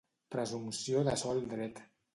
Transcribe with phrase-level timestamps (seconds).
[0.35, 1.89] Presumpció de sol dret.